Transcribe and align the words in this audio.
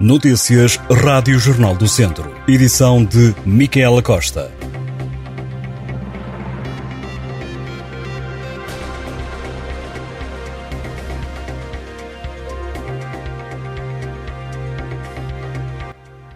Notícias 0.00 0.76
Rádio 0.90 1.38
Jornal 1.38 1.76
do 1.76 1.86
Centro. 1.86 2.34
Edição 2.48 3.04
de 3.04 3.34
Micaela 3.44 4.02
Costa. 4.02 4.50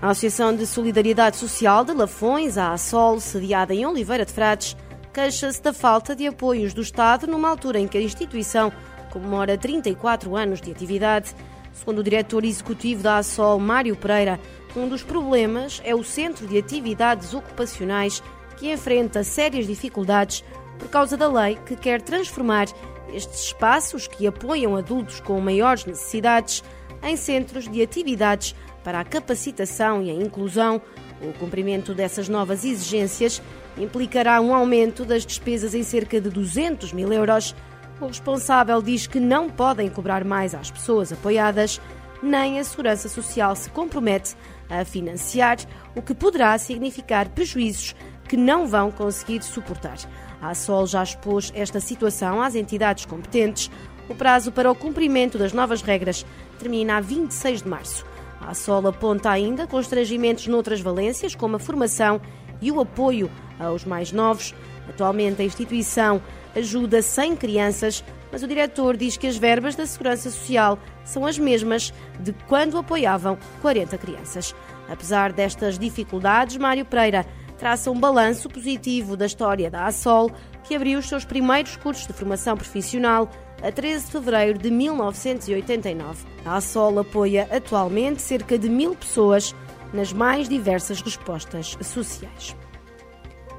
A 0.02 0.10
Associação 0.10 0.54
de 0.54 0.66
Solidariedade 0.66 1.38
Social 1.38 1.86
de 1.86 1.94
Lafões, 1.94 2.58
a 2.58 2.72
ASOL, 2.72 3.18
sediada 3.18 3.72
em 3.72 3.86
Oliveira 3.86 4.26
de 4.26 4.32
Frades, 4.34 4.76
queixa-se 5.10 5.62
da 5.62 5.72
falta 5.72 6.14
de 6.14 6.26
apoios 6.26 6.74
do 6.74 6.82
Estado 6.82 7.26
numa 7.26 7.48
altura 7.48 7.80
em 7.80 7.88
que 7.88 7.96
a 7.96 8.02
instituição 8.02 8.70
comemora 9.10 9.56
34 9.56 10.36
anos 10.36 10.60
de 10.60 10.70
atividade. 10.70 11.34
Segundo 11.74 11.98
o 11.98 12.04
diretor 12.04 12.44
executivo 12.44 13.02
da 13.02 13.16
ASOL, 13.16 13.58
Mário 13.58 13.96
Pereira, 13.96 14.40
um 14.76 14.88
dos 14.88 15.02
problemas 15.02 15.82
é 15.84 15.94
o 15.94 16.04
Centro 16.04 16.46
de 16.46 16.56
Atividades 16.56 17.34
Ocupacionais, 17.34 18.22
que 18.56 18.72
enfrenta 18.72 19.24
sérias 19.24 19.66
dificuldades 19.66 20.44
por 20.78 20.88
causa 20.88 21.16
da 21.16 21.28
lei 21.28 21.58
que 21.66 21.74
quer 21.74 22.00
transformar 22.00 22.68
estes 23.12 23.46
espaços 23.46 24.06
que 24.06 24.26
apoiam 24.26 24.76
adultos 24.76 25.20
com 25.20 25.40
maiores 25.40 25.84
necessidades 25.84 26.62
em 27.02 27.16
centros 27.16 27.68
de 27.68 27.82
atividades 27.82 28.54
para 28.82 29.00
a 29.00 29.04
capacitação 29.04 30.02
e 30.02 30.10
a 30.10 30.14
inclusão. 30.14 30.80
O 31.20 31.32
cumprimento 31.32 31.92
dessas 31.92 32.28
novas 32.28 32.64
exigências 32.64 33.42
implicará 33.76 34.40
um 34.40 34.54
aumento 34.54 35.04
das 35.04 35.26
despesas 35.26 35.74
em 35.74 35.82
cerca 35.82 36.20
de 36.20 36.30
200 36.30 36.92
mil 36.92 37.12
euros. 37.12 37.54
O 38.00 38.06
responsável 38.06 38.82
diz 38.82 39.06
que 39.06 39.20
não 39.20 39.48
podem 39.48 39.88
cobrar 39.88 40.24
mais 40.24 40.54
às 40.54 40.70
pessoas 40.70 41.12
apoiadas, 41.12 41.80
nem 42.20 42.58
a 42.58 42.64
Segurança 42.64 43.08
Social 43.08 43.54
se 43.54 43.70
compromete 43.70 44.34
a 44.68 44.84
financiar, 44.84 45.58
o 45.94 46.02
que 46.02 46.14
poderá 46.14 46.56
significar 46.58 47.28
prejuízos 47.28 47.94
que 48.28 48.36
não 48.36 48.66
vão 48.66 48.90
conseguir 48.90 49.42
suportar. 49.42 49.96
A 50.42 50.54
SOL 50.54 50.86
já 50.86 51.02
expôs 51.02 51.52
esta 51.54 51.78
situação 51.78 52.42
às 52.42 52.54
entidades 52.54 53.04
competentes. 53.04 53.70
O 54.08 54.14
prazo 54.14 54.50
para 54.50 54.70
o 54.70 54.74
cumprimento 54.74 55.38
das 55.38 55.52
novas 55.52 55.80
regras 55.80 56.26
termina 56.58 56.96
a 56.96 57.00
26 57.00 57.62
de 57.62 57.68
março. 57.68 58.04
A 58.40 58.54
SOL 58.54 58.88
aponta 58.88 59.30
ainda 59.30 59.66
constrangimentos 59.66 60.46
noutras 60.48 60.80
valências, 60.80 61.34
como 61.34 61.56
a 61.56 61.60
formação 61.60 62.20
e 62.60 62.72
o 62.72 62.80
apoio 62.80 63.30
aos 63.58 63.84
mais 63.84 64.10
novos. 64.12 64.54
Atualmente, 64.88 65.40
a 65.40 65.44
instituição 65.44 66.20
ajuda 66.54 67.02
100 67.02 67.36
crianças, 67.36 68.04
mas 68.30 68.42
o 68.42 68.48
diretor 68.48 68.96
diz 68.96 69.16
que 69.16 69.26
as 69.26 69.36
verbas 69.36 69.74
da 69.74 69.86
Segurança 69.86 70.30
Social 70.30 70.78
são 71.04 71.26
as 71.26 71.38
mesmas 71.38 71.92
de 72.20 72.32
quando 72.48 72.78
apoiavam 72.78 73.38
40 73.60 73.96
crianças. 73.98 74.54
Apesar 74.88 75.32
destas 75.32 75.78
dificuldades, 75.78 76.56
Mário 76.56 76.84
Pereira 76.84 77.26
traça 77.58 77.90
um 77.90 77.98
balanço 77.98 78.48
positivo 78.48 79.16
da 79.16 79.26
história 79.26 79.70
da 79.70 79.86
ASOL, 79.86 80.30
que 80.64 80.74
abriu 80.74 80.98
os 80.98 81.08
seus 81.08 81.24
primeiros 81.24 81.76
cursos 81.76 82.06
de 82.06 82.12
formação 82.12 82.56
profissional 82.56 83.30
a 83.62 83.70
13 83.70 84.06
de 84.06 84.10
fevereiro 84.10 84.58
de 84.58 84.70
1989. 84.70 86.26
A 86.44 86.56
ASOL 86.56 86.98
apoia 86.98 87.48
atualmente 87.50 88.20
cerca 88.20 88.58
de 88.58 88.68
mil 88.68 88.94
pessoas 88.94 89.54
nas 89.92 90.12
mais 90.12 90.48
diversas 90.48 91.00
respostas 91.00 91.78
sociais. 91.82 92.54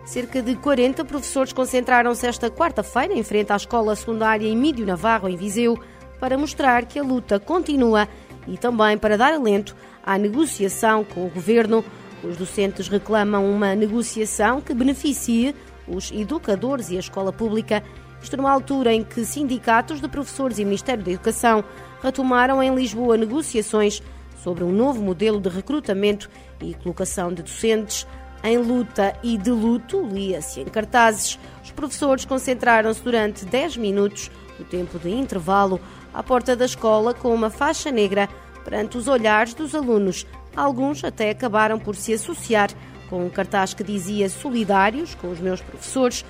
Cerca 0.06 0.40
de 0.40 0.56
40 0.56 1.04
professores 1.04 1.52
concentraram-se 1.52 2.28
esta 2.28 2.50
quarta-feira 2.50 3.14
em 3.14 3.24
frente 3.24 3.52
à 3.52 3.56
escola 3.56 3.96
secundária 3.96 4.48
Emílio 4.48 4.86
Navarro, 4.86 5.28
em 5.28 5.36
Viseu, 5.36 5.78
para 6.20 6.38
mostrar 6.38 6.86
que 6.86 7.00
a 7.00 7.04
luta 7.04 7.40
continua 7.40 8.08
e 8.48 8.56
também 8.56 8.98
para 9.00 9.18
dar 9.18 9.34
alento 9.34 9.76
à 10.04 10.16
negociação 10.18 11.04
com 11.04 11.26
o 11.26 11.30
governo. 11.30 11.84
Os 12.24 12.38
docentes 12.38 12.88
reclamam 12.88 13.50
uma 13.50 13.76
negociação 13.76 14.62
que 14.62 14.76
beneficie 14.76 15.56
os 15.88 16.12
educadores 16.12 16.92
e 16.92 16.98
a 16.98 17.00
escola 17.00 17.34
pública 17.34 17.84
isto 18.22 18.38
numa 18.38 18.52
altura 18.52 18.92
em 18.92 19.04
que 19.04 19.24
sindicatos 19.24 20.02
de 20.02 20.08
professores 20.08 20.58
e 20.58 20.66
Ministério 20.66 21.04
da 21.04 21.12
Educação 21.12 21.64
retomaram 22.02 22.62
em 22.62 22.74
Lisboa 22.74 23.18
negociações 23.18 24.02
sobre 24.42 24.64
um 24.64 24.72
novo 24.72 25.02
modelo 25.02 25.40
de 25.40 25.50
recrutamento 25.50 26.30
e 26.60 26.74
colocação 26.74 27.32
de 27.32 27.44
docentes. 27.44 28.08
Em 28.46 28.60
luta 28.60 29.16
e 29.24 29.40
de 29.40 29.50
luto, 29.50 30.06
lia-se 30.06 30.62
em 30.62 30.66
cartazes, 30.66 31.40
os 31.64 31.72
professores 31.72 32.26
concentraram-se 32.26 33.02
durante 33.02 33.44
10 33.44 33.78
minutos, 33.78 34.30
o 34.60 34.64
tempo 34.64 35.00
de 35.00 35.10
intervalo, 35.10 35.82
à 36.14 36.22
porta 36.22 36.56
da 36.56 36.66
escola 36.66 37.12
com 37.12 37.34
uma 37.34 37.50
faixa 37.50 37.90
negra 37.90 38.30
perante 38.64 39.00
os 39.00 39.08
olhares 39.08 39.56
dos 39.56 39.74
alunos. 39.74 40.28
Alguns 40.56 41.04
até 41.04 41.32
acabaram 41.32 41.80
por 41.80 41.96
se 41.96 42.14
associar 42.14 42.70
com 43.10 43.26
um 43.26 43.30
cartaz 43.32 43.74
que 43.74 43.84
dizia 43.84 44.30
solidários 44.30 45.16
com 45.16 45.32
os 45.32 45.40
meus 45.40 45.60
professores, 45.60 46.24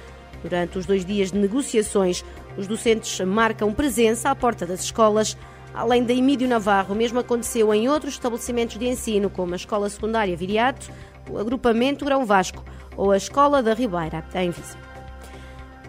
Durante 0.46 0.78
os 0.78 0.86
dois 0.86 1.04
dias 1.04 1.32
de 1.32 1.40
negociações, 1.40 2.24
os 2.56 2.68
docentes 2.68 3.20
marcam 3.22 3.74
presença 3.74 4.30
à 4.30 4.36
porta 4.36 4.64
das 4.64 4.82
escolas. 4.82 5.36
Além 5.74 6.04
da 6.04 6.14
Emílio 6.14 6.48
Navarro, 6.48 6.94
o 6.94 6.96
mesmo 6.96 7.18
aconteceu 7.18 7.74
em 7.74 7.90
outros 7.90 8.14
estabelecimentos 8.14 8.78
de 8.78 8.86
ensino, 8.86 9.28
como 9.28 9.54
a 9.54 9.56
Escola 9.56 9.90
Secundária 9.90 10.38
Viriato, 10.38 10.92
Agrupamento 11.38 12.06
Grão 12.06 12.26
Vasco 12.26 12.64
ou 12.96 13.12
a 13.12 13.18
Escola 13.18 13.62
da 13.62 13.74
Ribeira, 13.74 14.24
em 14.36 14.50
Viseu. 14.50 14.80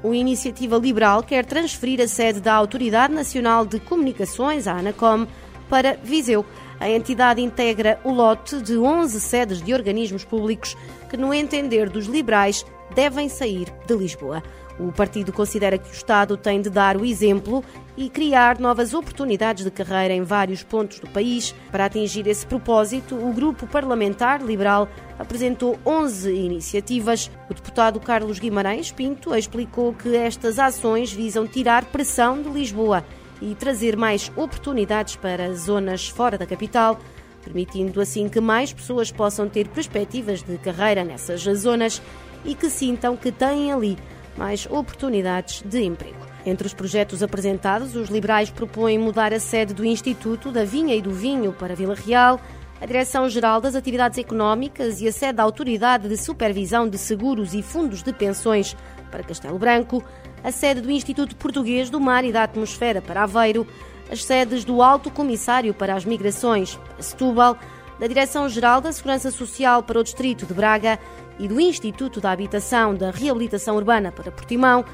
Uma 0.02 0.16
iniciativa 0.16 0.76
liberal 0.76 1.22
quer 1.22 1.44
transferir 1.44 2.00
a 2.00 2.08
sede 2.08 2.40
da 2.40 2.54
Autoridade 2.54 3.12
Nacional 3.12 3.64
de 3.64 3.80
Comunicações, 3.80 4.66
a 4.66 4.74
ANACOM, 4.74 5.26
para 5.68 5.96
Viseu. 6.02 6.44
A 6.78 6.88
entidade 6.88 7.40
integra 7.40 7.98
o 8.04 8.12
lote 8.12 8.60
de 8.60 8.76
11 8.76 9.20
sedes 9.20 9.62
de 9.62 9.72
organismos 9.72 10.24
públicos 10.24 10.76
que, 11.08 11.16
no 11.16 11.32
entender 11.32 11.88
dos 11.88 12.06
liberais, 12.06 12.64
devem 12.94 13.28
sair 13.28 13.72
de 13.86 13.94
Lisboa. 13.94 14.42
O 14.78 14.92
partido 14.92 15.32
considera 15.32 15.78
que 15.78 15.88
o 15.88 15.92
Estado 15.92 16.36
tem 16.36 16.60
de 16.60 16.68
dar 16.68 16.98
o 16.98 17.04
exemplo 17.04 17.64
e 17.96 18.10
criar 18.10 18.58
novas 18.58 18.92
oportunidades 18.92 19.64
de 19.64 19.70
carreira 19.70 20.12
em 20.12 20.22
vários 20.22 20.62
pontos 20.62 21.00
do 21.00 21.08
país. 21.08 21.54
Para 21.70 21.86
atingir 21.86 22.26
esse 22.26 22.46
propósito, 22.46 23.14
o 23.14 23.32
grupo 23.32 23.66
parlamentar 23.66 24.42
liberal 24.42 24.86
apresentou 25.18 25.78
11 25.84 26.30
iniciativas. 26.30 27.30
O 27.48 27.54
deputado 27.54 27.98
Carlos 27.98 28.38
Guimarães 28.38 28.92
Pinto 28.92 29.34
explicou 29.34 29.94
que 29.94 30.14
estas 30.14 30.58
ações 30.58 31.10
visam 31.10 31.46
tirar 31.46 31.86
pressão 31.86 32.42
de 32.42 32.50
Lisboa 32.50 33.02
e 33.40 33.54
trazer 33.54 33.96
mais 33.96 34.30
oportunidades 34.36 35.16
para 35.16 35.54
zonas 35.54 36.08
fora 36.08 36.36
da 36.36 36.46
capital, 36.46 36.98
permitindo 37.42 38.00
assim 38.00 38.28
que 38.28 38.40
mais 38.40 38.72
pessoas 38.72 39.10
possam 39.10 39.48
ter 39.48 39.68
perspectivas 39.68 40.42
de 40.42 40.58
carreira 40.58 41.04
nessas 41.04 41.42
zonas 41.42 42.02
e 42.46 42.54
que 42.54 42.70
sintam 42.70 43.16
que 43.16 43.32
têm 43.32 43.72
ali 43.72 43.98
mais 44.36 44.66
oportunidades 44.66 45.62
de 45.62 45.82
emprego. 45.82 46.26
Entre 46.44 46.66
os 46.66 46.74
projetos 46.74 47.22
apresentados, 47.22 47.96
os 47.96 48.08
liberais 48.08 48.50
propõem 48.50 48.98
mudar 48.98 49.32
a 49.32 49.40
sede 49.40 49.74
do 49.74 49.84
Instituto 49.84 50.52
da 50.52 50.64
Vinha 50.64 50.94
e 50.94 51.02
do 51.02 51.10
Vinho 51.10 51.52
para 51.52 51.74
Vila 51.74 51.94
Real, 51.94 52.40
a 52.80 52.86
Direção-Geral 52.86 53.60
das 53.60 53.74
Atividades 53.74 54.18
Económicas 54.18 55.00
e 55.00 55.08
a 55.08 55.12
sede 55.12 55.34
da 55.34 55.42
Autoridade 55.42 56.08
de 56.08 56.16
Supervisão 56.16 56.88
de 56.88 56.98
Seguros 56.98 57.52
e 57.54 57.62
Fundos 57.62 58.02
de 58.02 58.12
Pensões 58.12 58.76
para 59.10 59.24
Castelo 59.24 59.58
Branco, 59.58 60.04
a 60.44 60.52
sede 60.52 60.80
do 60.80 60.90
Instituto 60.90 61.34
Português 61.34 61.90
do 61.90 61.98
Mar 61.98 62.24
e 62.24 62.30
da 62.30 62.44
Atmosfera 62.44 63.02
para 63.02 63.24
Aveiro, 63.24 63.66
as 64.10 64.24
sedes 64.24 64.64
do 64.64 64.82
Alto 64.82 65.10
Comissário 65.10 65.74
para 65.74 65.94
as 65.94 66.04
Migrações 66.04 66.78
Setúbal, 67.00 67.58
da 67.98 68.06
Direção-Geral 68.06 68.80
da 68.80 68.92
Segurança 68.92 69.30
Social 69.30 69.82
para 69.82 69.98
o 69.98 70.04
Distrito 70.04 70.46
de 70.46 70.54
Braga 70.54 70.98
e 71.38 71.48
do 71.48 71.60
Instituto 71.60 72.20
da 72.20 72.30
Habitação 72.30 72.94
da 72.94 73.10
Reabilitação 73.10 73.76
Urbana 73.76 74.12
para 74.12 74.30
Portimão 74.30 74.84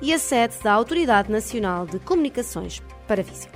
e 0.00 0.12
a 0.12 0.18
sede 0.18 0.56
da 0.62 0.72
Autoridade 0.72 1.30
Nacional 1.30 1.86
de 1.86 1.98
Comunicações 1.98 2.82
para 3.06 3.22
Viseu. 3.22 3.50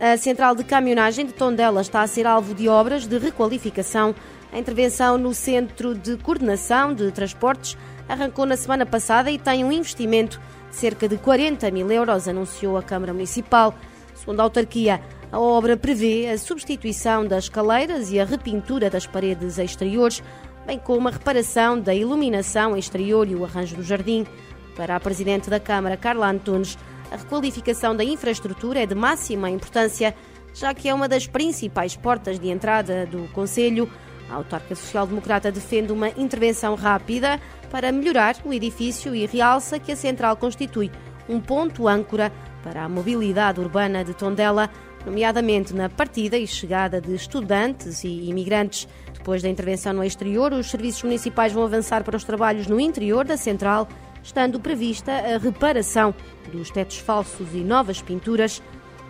A 0.00 0.16
central 0.16 0.54
de 0.54 0.62
caminhonagem 0.62 1.26
de 1.26 1.32
Tondela 1.32 1.80
está 1.80 2.02
a 2.02 2.06
ser 2.06 2.26
alvo 2.26 2.54
de 2.54 2.68
obras 2.68 3.06
de 3.06 3.18
requalificação. 3.18 4.14
A 4.52 4.58
intervenção 4.58 5.18
no 5.18 5.34
Centro 5.34 5.94
de 5.94 6.16
Coordenação 6.16 6.94
de 6.94 7.10
Transportes 7.10 7.76
arrancou 8.08 8.46
na 8.46 8.56
semana 8.56 8.86
passada 8.86 9.30
e 9.30 9.38
tem 9.38 9.64
um 9.64 9.72
investimento 9.72 10.40
de 10.70 10.76
cerca 10.76 11.08
de 11.08 11.16
40 11.16 11.68
mil 11.72 11.90
euros, 11.90 12.28
anunciou 12.28 12.76
a 12.76 12.82
Câmara 12.82 13.12
Municipal. 13.12 13.74
Segundo 14.14 14.40
a 14.40 14.44
autarquia, 14.44 15.00
a 15.30 15.38
obra 15.38 15.76
prevê 15.76 16.28
a 16.28 16.38
substituição 16.38 17.26
das 17.26 17.44
escaleiras 17.44 18.10
e 18.10 18.18
a 18.18 18.24
repintura 18.24 18.88
das 18.88 19.06
paredes 19.06 19.58
exteriores, 19.58 20.22
bem 20.66 20.78
como 20.78 21.08
a 21.08 21.10
reparação 21.10 21.78
da 21.78 21.94
iluminação 21.94 22.76
exterior 22.76 23.28
e 23.28 23.34
o 23.34 23.44
arranjo 23.44 23.76
do 23.76 23.82
jardim. 23.82 24.26
Para 24.74 24.96
a 24.96 25.00
Presidente 25.00 25.50
da 25.50 25.60
Câmara, 25.60 25.96
Carla 25.96 26.30
Antunes, 26.30 26.78
a 27.10 27.16
requalificação 27.16 27.94
da 27.94 28.04
infraestrutura 28.04 28.80
é 28.80 28.86
de 28.86 28.94
máxima 28.94 29.50
importância, 29.50 30.14
já 30.54 30.72
que 30.72 30.88
é 30.88 30.94
uma 30.94 31.08
das 31.08 31.26
principais 31.26 31.94
portas 31.94 32.38
de 32.38 32.48
entrada 32.48 33.04
do 33.06 33.28
Conselho. 33.32 33.90
A 34.30 34.34
autarca 34.34 34.74
social-democrata 34.74 35.50
defende 35.50 35.92
uma 35.92 36.08
intervenção 36.10 36.74
rápida 36.74 37.40
para 37.70 37.92
melhorar 37.92 38.36
o 38.44 38.52
edifício 38.52 39.14
e 39.14 39.26
realça 39.26 39.78
que 39.78 39.92
a 39.92 39.96
central 39.96 40.36
constitui 40.36 40.90
um 41.28 41.40
ponto 41.40 41.86
âncora 41.86 42.32
para 42.62 42.84
a 42.84 42.88
mobilidade 42.88 43.60
urbana 43.60 44.04
de 44.04 44.14
Tondela 44.14 44.70
nomeadamente 45.04 45.74
na 45.74 45.88
partida 45.88 46.36
e 46.36 46.46
chegada 46.46 47.00
de 47.00 47.14
estudantes 47.14 48.04
e 48.04 48.28
imigrantes. 48.28 48.88
Depois 49.12 49.42
da 49.42 49.48
intervenção 49.48 49.92
no 49.92 50.04
exterior, 50.04 50.52
os 50.52 50.70
serviços 50.70 51.02
municipais 51.02 51.52
vão 51.52 51.64
avançar 51.64 52.04
para 52.04 52.16
os 52.16 52.24
trabalhos 52.24 52.66
no 52.66 52.80
interior 52.80 53.24
da 53.24 53.36
central, 53.36 53.88
estando 54.22 54.60
prevista 54.60 55.12
a 55.12 55.38
reparação 55.38 56.14
dos 56.52 56.70
tetos 56.70 56.98
falsos 56.98 57.54
e 57.54 57.58
novas 57.58 58.02
pinturas. 58.02 58.62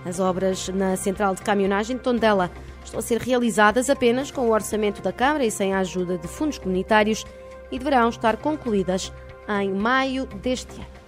As 0.04 0.20
obras 0.20 0.68
na 0.68 0.96
central 0.96 1.34
de 1.34 1.42
caminhonagem 1.42 1.96
de 1.96 2.02
Tondela 2.02 2.50
estão 2.84 3.00
a 3.00 3.02
ser 3.02 3.20
realizadas 3.20 3.90
apenas 3.90 4.30
com 4.30 4.42
o 4.42 4.52
orçamento 4.52 5.02
da 5.02 5.12
Câmara 5.12 5.44
e 5.44 5.50
sem 5.50 5.74
a 5.74 5.80
ajuda 5.80 6.16
de 6.16 6.28
fundos 6.28 6.58
comunitários 6.58 7.24
e 7.70 7.78
deverão 7.78 8.08
estar 8.08 8.36
concluídas 8.36 9.12
em 9.60 9.72
maio 9.72 10.26
deste 10.26 10.72
ano. 10.76 11.07